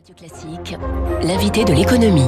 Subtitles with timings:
[0.00, 0.78] Radio Classique,
[1.22, 2.26] l'invité de l'économie.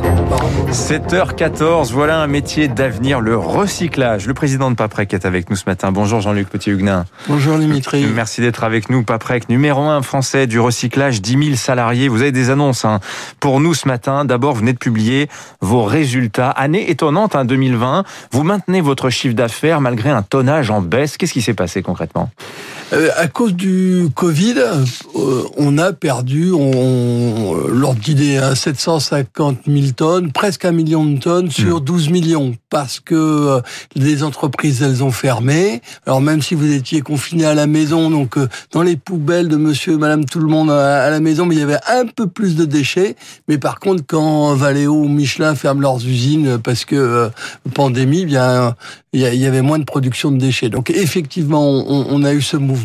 [0.71, 4.27] 7h14, voilà un métier d'avenir, le recyclage.
[4.27, 5.91] Le président de Paprec est avec nous ce matin.
[5.91, 7.07] Bonjour Jean-Luc Petit-Huguenin.
[7.29, 8.05] Bonjour Dimitri.
[8.05, 9.05] Merci d'être avec nous.
[9.05, 12.09] Paprec, numéro 1 français du recyclage, 10 000 salariés.
[12.09, 13.01] Vous avez des annonces hein.
[13.41, 14.27] pour nous ce matin.
[14.27, 15.31] D'abord, vous venez de publier
[15.63, 16.51] vos résultats.
[16.51, 18.05] Année étonnante, hein, 2020.
[18.33, 21.17] Vous maintenez votre chiffre d'affaires malgré un tonnage en baisse.
[21.17, 22.29] Qu'est-ce qui s'est passé concrètement?
[22.93, 29.93] Euh, à cause du Covid, euh, on a perdu, on, l'ordre d'idée, hein, 750 000
[29.97, 33.61] tonnes, presque un million de tonnes sur 12 millions, parce que euh,
[33.95, 35.81] les entreprises, elles ont fermé.
[36.07, 39.57] Alors même si vous étiez confiné à la maison, donc euh, dans les poubelles de
[39.57, 42.05] monsieur et madame tout le monde à, à la maison, mais il y avait un
[42.05, 43.17] peu plus de déchets.
[43.49, 47.29] Mais par contre, quand Valeo ou Michelin ferment leurs usines parce que euh,
[47.73, 48.75] pandémie, bien
[49.15, 50.71] il y, y avait moins de production de déchets.
[50.71, 52.82] Donc effectivement, on, on a eu ce mouvement.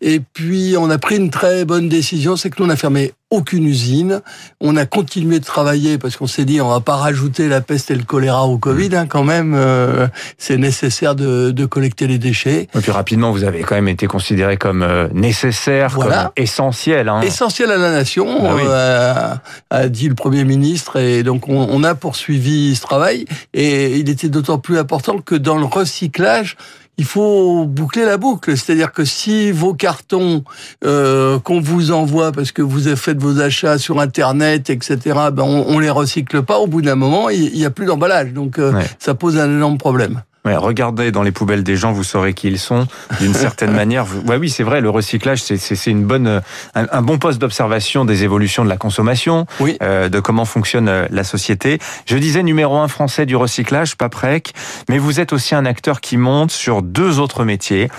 [0.00, 3.12] Et puis, on a pris une très bonne décision, c'est que nous, on n'a fermé
[3.30, 4.20] aucune usine.
[4.60, 7.90] On a continué de travailler parce qu'on s'est dit, on va pas rajouter la peste
[7.90, 9.54] et le choléra au Covid, hein, quand même.
[9.56, 10.06] euh,
[10.38, 12.68] c'est nécessaire de, de collecter les déchets.
[12.76, 16.26] Et puis rapidement, vous avez quand même été considéré comme euh, nécessaire, Voilà.
[16.26, 17.08] comme essentiel.
[17.08, 17.22] Hein.
[17.22, 18.62] Essentiel à la nation, Ah oui.
[18.66, 23.24] euh, a, a dit le Premier ministre, et donc on, on a poursuivi ce travail.
[23.52, 26.56] Et il était d'autant plus important que dans le recyclage,
[26.98, 28.56] il faut boucler la boucle.
[28.56, 30.44] C'est-à-dire que si vos cartons
[30.84, 34.98] euh, qu'on vous envoie parce que vous avez fait vos achats sur Internet, etc.,
[35.32, 36.58] ben on, on les recycle pas.
[36.58, 38.32] Au bout d'un moment, il n'y a plus d'emballage.
[38.32, 38.84] Donc euh, Ouais.
[38.98, 40.22] ça pose un énorme problème.
[40.44, 42.86] Ouais, regardez dans les poubelles des gens, vous saurez qui ils sont.
[43.20, 44.80] D'une certaine manière, vous- ouais, oui, c'est vrai.
[44.80, 46.40] Le recyclage, c'est- une bonne, euh,
[46.74, 49.76] un, un bon poste d'observation des évolutions de la consommation, Oui.
[49.82, 51.78] euh, de comment fonctionne euh, la société.
[52.06, 54.52] Je disais numéro un français du recyclage, Paprec,
[54.88, 57.90] mais vous êtes aussi un acteur qui monte sur deux autres métiers.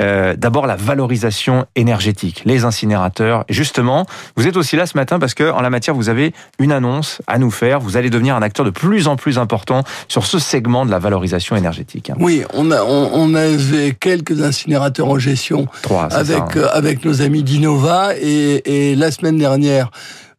[0.00, 3.44] Euh, D'abord la valorisation énergétique, les incinérateurs.
[3.48, 6.72] Justement, vous êtes aussi là ce matin parce que en la matière, vous avez une
[6.72, 7.80] annonce à nous faire.
[7.80, 10.98] Vous allez devenir un acteur de plus en plus important sur ce segment de la
[10.98, 11.79] valorisation énergétique.
[12.10, 12.16] Hein.
[12.20, 16.48] Oui, on, a, on, on avait quelques incinérateurs en gestion Trois, avec ça, hein.
[16.56, 19.90] euh, avec nos amis d'Innova et, et la semaine dernière.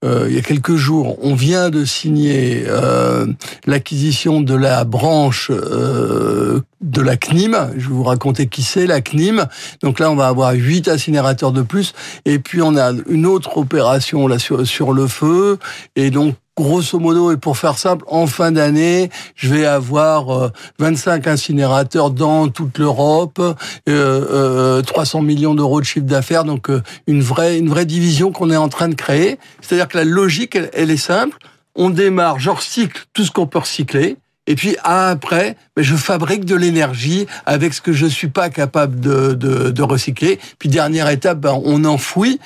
[0.03, 3.27] euh, il y a quelques jours, on vient de signer euh,
[3.67, 7.69] l'acquisition de la branche euh, de la CNIM.
[7.77, 9.47] Je vais vous raconter qui c'est, la CNIM.
[9.83, 11.93] Donc là, on va avoir huit incinérateurs de plus.
[12.25, 15.59] Et puis, on a une autre opération là sur, sur le feu.
[15.95, 20.49] Et donc, grosso modo, et pour faire simple, en fin d'année, je vais avoir euh,
[20.79, 23.53] 25 incinérateurs dans toute l'Europe, euh,
[23.89, 28.49] euh, 300 millions d'euros de chiffre d'affaires, donc euh, une vraie une vraie division qu'on
[28.51, 29.37] est en train de créer.
[29.61, 31.37] C'est-à-dire que la logique, elle, elle est simple.
[31.75, 34.17] On démarre, je recycle tout ce qu'on peut recycler.
[34.47, 38.99] Et puis après, ben, je fabrique de l'énergie avec ce que je suis pas capable
[38.99, 40.39] de, de, de recycler.
[40.57, 42.39] Puis dernière étape, ben, on enfouit.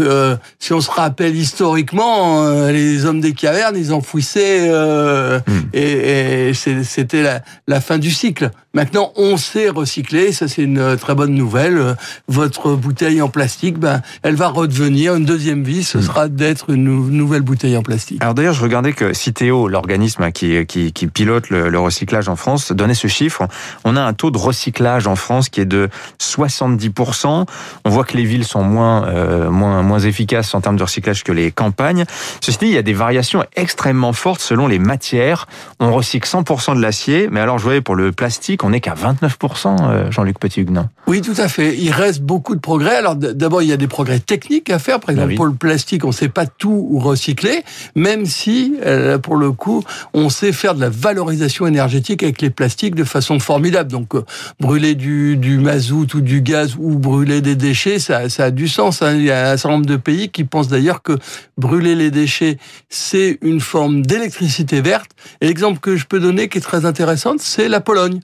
[0.00, 5.40] Euh, si on se rappelle historiquement, euh, les hommes des cavernes, ils enfouissaient euh,
[5.72, 8.50] et, et c'est- c'était la, la fin du cycle.
[8.74, 11.94] Maintenant, on sait recycler, ça c'est une très bonne nouvelle.
[12.28, 16.84] Votre bouteille en plastique, ben, elle va redevenir une deuxième vie, ce sera d'être une
[16.84, 18.22] nou- nouvelle bouteille en plastique.
[18.22, 22.36] Alors d'ailleurs, je regardais que Citeo, l'organisme qui, qui, qui pilote le, le recyclage en
[22.36, 23.46] France, donnait ce chiffre.
[23.84, 27.46] On a un taux de recyclage en France qui est de 70%.
[27.84, 29.50] On voit que les villes sont moins, euh,
[29.82, 32.04] moins, moins efficaces en termes de recyclage que les campagnes.
[32.40, 35.46] Ceci dit, il y a des variations extrêmement fortes selon les matières.
[35.80, 38.94] On recycle 100% de l'acier, mais alors je voyais pour le plastique, on n'est qu'à
[38.94, 40.88] 29%, euh, Jean-Luc Petit-Huguenin.
[41.06, 41.76] Oui, tout à fait.
[41.76, 42.96] Il reste beaucoup de progrès.
[42.96, 45.00] Alors d'abord, il y a des progrès techniques à faire.
[45.00, 45.36] Par exemple, Bah oui.
[45.36, 49.84] pour le plastique, on ne sait pas tout recycler, même si, euh, pour le coup,
[50.14, 53.90] on sait faire de la valorisation énergétique avec les plastiques de façon formidable.
[53.90, 54.24] Donc, euh,
[54.60, 58.68] brûler du, du mazout ou du gaz ou brûler des déchets, ça, ça a du
[58.68, 59.02] sens.
[59.02, 59.14] hein.
[59.14, 61.18] Il y a de pays qui pensent d'ailleurs que
[61.56, 62.58] brûler les déchets,
[62.88, 65.10] c'est une forme d'électricité verte.
[65.40, 68.20] Et l'exemple que je peux donner, qui est très intéressant, c'est la Pologne.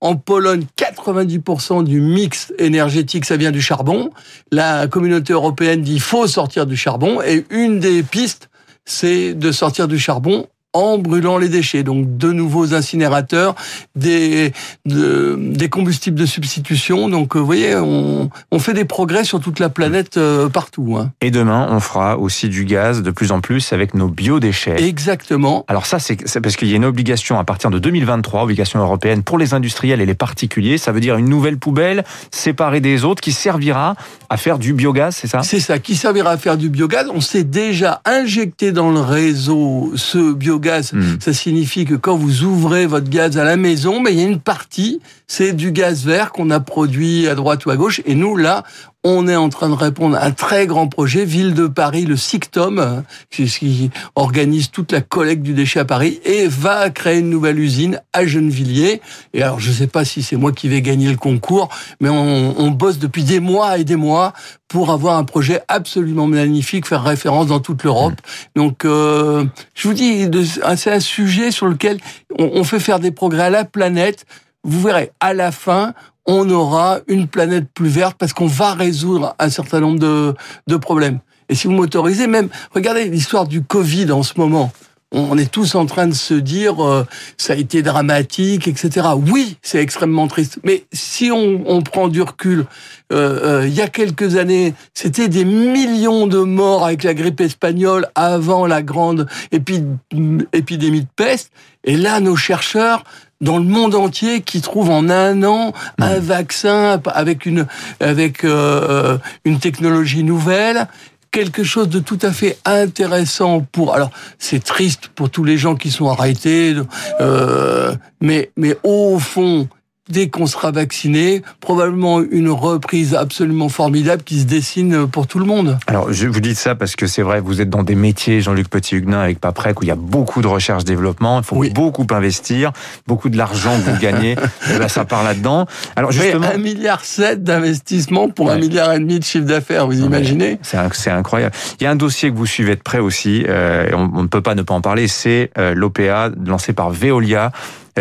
[0.00, 4.10] En Pologne, 90% du mix énergétique, ça vient du charbon.
[4.50, 7.22] La communauté européenne dit il faut sortir du charbon.
[7.22, 8.50] Et une des pistes,
[8.84, 11.82] c'est de sortir du charbon en brûlant les déchets.
[11.82, 13.54] Donc, de nouveaux incinérateurs,
[13.96, 14.52] des,
[14.86, 17.08] de- des combustibles de substitution.
[17.08, 20.96] Donc, euh, vous voyez, on, on fait des progrès sur toute la planète euh, partout.
[20.98, 21.10] Hein.
[21.20, 24.82] Et demain, on fera aussi du gaz de plus en plus avec nos biodéchets.
[24.82, 25.64] Exactement.
[25.68, 29.22] Alors ça, c'est parce qu'il y a une obligation à partir de 2023, obligation européenne
[29.22, 30.78] pour les industriels et les particuliers.
[30.78, 33.94] Ça veut dire une nouvelle poubelle séparée des autres qui servira
[34.30, 35.42] à faire du biogaz, c'est ça?
[35.42, 37.06] C'est ça, qui servira à faire du biogaz.
[37.14, 40.61] On s'est déjà injecté dans le réseau ce biogaz.
[40.92, 41.20] Hmm.
[41.20, 44.26] Ça signifie que quand vous ouvrez votre gaz à la maison, mais il y a
[44.26, 48.00] une partie, c'est du gaz vert qu'on a produit à droite ou à gauche.
[48.06, 48.64] Et nous, là,
[49.04, 52.16] on est en train de répondre à un très grand projet, Ville de Paris, le
[52.16, 57.58] SICTOM, qui organise toute la collecte du déchet à Paris, et va créer une nouvelle
[57.58, 59.00] usine à Gennevilliers.
[59.34, 61.68] Et alors, je ne sais pas si c'est moi qui vais gagner le concours,
[62.00, 64.32] mais on, on bosse depuis des mois et des mois
[64.68, 68.14] pour avoir un projet absolument magnifique, faire référence dans toute l'Europe.
[68.14, 68.60] Mmh.
[68.60, 69.44] Donc, euh,
[69.74, 70.28] je vous dis,
[70.76, 71.98] c'est un sujet sur lequel
[72.38, 74.24] on, on fait faire des progrès à la planète.
[74.64, 75.92] Vous verrez, à la fin,
[76.26, 80.34] on aura une planète plus verte parce qu'on va résoudre un certain nombre de,
[80.66, 81.20] de problèmes.
[81.48, 84.72] Et si vous m'autorisez, même, regardez l'histoire du Covid en ce moment.
[85.14, 89.08] On est tous en train de se dire, euh, ça a été dramatique, etc.
[89.30, 90.58] Oui, c'est extrêmement triste.
[90.64, 92.64] Mais si on, on prend du recul,
[93.12, 97.42] euh, euh, il y a quelques années, c'était des millions de morts avec la grippe
[97.42, 101.52] espagnole avant la grande épidémie de peste.
[101.84, 103.04] Et là, nos chercheurs
[103.42, 107.66] dans le monde entier qui trouve en un an un vaccin avec une
[108.00, 110.88] avec euh, une technologie nouvelle
[111.32, 113.94] quelque chose de tout à fait intéressant pour.
[113.94, 116.76] Alors, c'est triste pour tous les gens qui sont arrêtés,
[117.20, 119.68] euh, mais mais au fond,
[120.12, 125.46] dès qu'on sera vacciné, probablement une reprise absolument formidable qui se dessine pour tout le
[125.46, 125.78] monde.
[125.86, 128.68] Alors, je vous dis ça parce que c'est vrai, vous êtes dans des métiers, Jean-Luc
[128.68, 132.72] Petit-Huguenin, avec Paprec, où il y a beaucoup de recherche-développement, il faut beaucoup investir,
[133.06, 134.36] beaucoup de l'argent que vous gagnez, et
[134.74, 135.66] eh ben, ça part là-dedans.
[135.96, 136.48] Alors, justement...
[136.54, 140.58] un milliard sept d'investissement pour un milliard et demi de chiffre d'affaires, vous imaginez?
[140.62, 141.54] C'est incroyable.
[141.80, 144.42] Il y a un dossier que vous suivez de près aussi, euh, on, ne peut
[144.42, 147.50] pas ne pas en parler, c'est euh, l'OPA lancé par Veolia,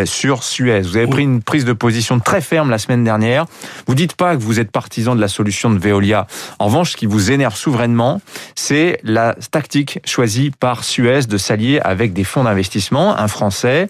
[0.06, 0.82] sur Suez.
[0.82, 3.46] Vous avez pris une prise de position très ferme la semaine dernière.
[3.88, 6.28] Vous dites pas que vous êtes partisan de la solution de Veolia.
[6.60, 8.22] En revanche, ce qui vous énerve souverainement,
[8.56, 13.88] c'est la tactique choisie par Suez de s'allier avec des fonds d'investissement, un français,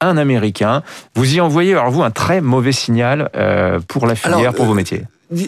[0.00, 0.82] un américain.
[1.14, 4.74] Vous y envoyez, alors vous, un très mauvais signal euh, pour la filière, pour vos
[4.74, 5.04] métiers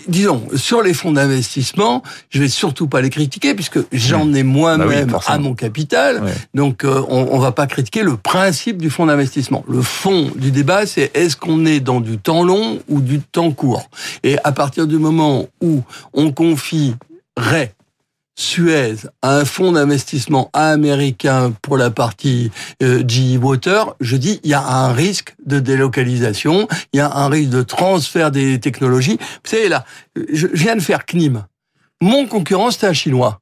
[0.09, 5.11] disons, sur les fonds d'investissement, je vais surtout pas les critiquer puisque j'en ai moi-même
[5.11, 6.23] bah à mon capital.
[6.55, 9.65] Donc, euh, on, on va pas critiquer le principe du fonds d'investissement.
[9.69, 13.51] Le fond du débat, c'est est-ce qu'on est dans du temps long ou du temps
[13.51, 13.89] court?
[14.23, 15.83] Et à partir du moment où
[16.13, 17.75] on confierait
[18.37, 22.51] Suez un fonds d'investissement américain pour la partie
[22.83, 27.15] euh, GE Water, je dis il y a un risque de délocalisation, il y a
[27.15, 29.19] un risque de transfert des technologies.
[29.19, 29.85] Vous savez là,
[30.33, 31.47] je viens de faire CNIM.
[32.01, 33.41] Mon concurrent c'était un chinois.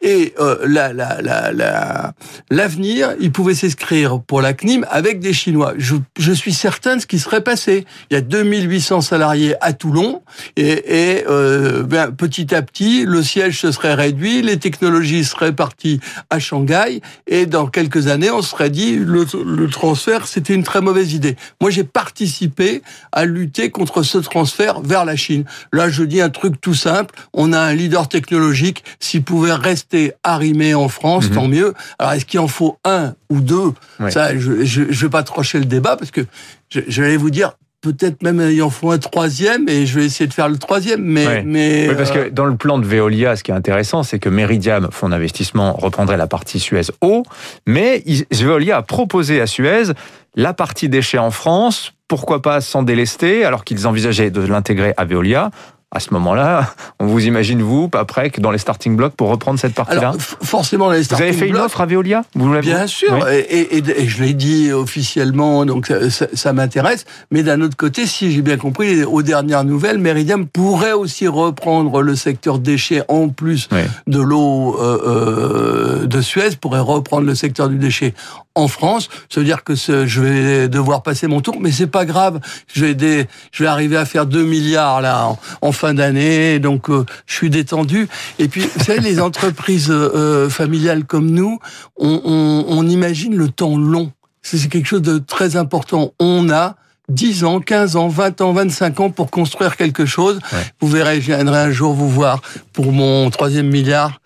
[0.00, 2.12] Et euh, l'avenir, la, la,
[2.50, 5.74] la, il pouvait s'inscrire pour la CNIM avec des Chinois.
[5.76, 7.84] Je, je, suis certain de ce qui serait passé.
[8.10, 10.22] Il y a 2800 salariés à Toulon
[10.56, 15.52] et, et euh, ben, petit à petit, le siège se serait réduit, les technologies seraient
[15.54, 16.00] parties
[16.30, 20.80] à Shanghai et dans quelques années, on serait dit le, le transfert, c'était une très
[20.80, 21.36] mauvaise idée.
[21.60, 22.82] Moi, j'ai participé
[23.12, 25.44] à lutter contre ce transfert vers la Chine.
[25.72, 27.14] Là, je dis un truc tout simple.
[27.32, 28.84] On a un leader technologique.
[29.00, 29.73] S'il pouvait rester
[30.22, 31.34] arrimé en France, mhm.
[31.34, 31.74] tant mieux.
[31.98, 33.72] Alors, est-ce qu'il en faut un ou deux?
[34.08, 34.50] Ça, je
[34.82, 36.22] ne vais pas trancher le débat parce que
[36.70, 40.06] je, je vais vous dire, peut-être même il en faut un troisième et je vais
[40.06, 41.02] essayer de faire le troisième.
[41.02, 44.02] Mais, mais oui, parce que euh, dans le plan de Veolia, ce qui est intéressant,
[44.02, 47.24] c'est que Meridiam, fonds d'investissement, reprendrait la partie Suez eau,
[47.66, 49.92] mais Veolia a proposé à Suez
[50.34, 55.04] la partie déchets en France, pourquoi pas sans délester, alors qu'ils envisageaient de l'intégrer à
[55.04, 55.50] Veolia
[55.94, 59.60] à ce moment-là, on vous imagine, vous, après, que dans les starting blocks pour reprendre
[59.60, 63.28] cette partie-là Forcément, les starting Vous avez fait une offre à Veolia vous Bien sûr,
[63.28, 67.04] et, et, je l'ai dit officiellement, donc ça, m'intéresse.
[67.30, 72.02] Mais d'un autre côté, si j'ai bien compris, aux dernières nouvelles, Meridiam pourrait aussi reprendre
[72.02, 73.68] le secteur déchets en plus
[74.08, 78.14] de l'eau euh, euh, de Suez, pourrait reprendre le secteur du déchet
[78.56, 79.08] en France.
[79.28, 82.40] Ça veut dire que je vais devoir passer mon tour, mais c'est pas grave.
[82.72, 86.60] Je vais, des, je vais arriver à faire 2 milliards là en, en fin d'année,
[86.60, 88.08] donc euh, je suis détendu.
[88.38, 91.58] Et puis, vous savez, les entreprises euh, familiales comme nous,
[91.98, 94.10] on, on, on imagine le temps long.
[94.40, 96.14] C'est quelque chose de très important.
[96.18, 96.76] On a
[97.10, 100.38] 10 ans, 15 ans, 20 ans, 25 ans pour construire quelque chose.
[100.80, 102.40] Vous verrez, je viendrai un jour vous voir
[102.72, 104.20] pour mon troisième milliard.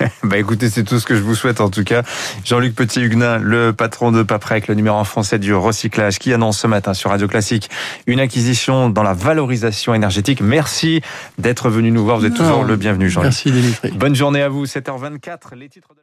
[0.22, 2.02] bah écoutez, c'est tout ce que je vous souhaite en tout cas.
[2.44, 6.66] Jean-Luc Petit-Huguenin, le patron de Paprec, le numéro en français du recyclage, qui annonce ce
[6.66, 7.70] matin sur Radio Classique
[8.06, 10.40] une acquisition dans la valorisation énergétique.
[10.40, 11.02] Merci
[11.38, 12.18] d'être venu nous voir.
[12.18, 13.26] Vous êtes toujours le bienvenu, Jean-Luc.
[13.26, 13.90] Merci Dimitri.
[13.92, 14.66] Bonne journée à vous.
[14.66, 16.00] 7h24, les titres de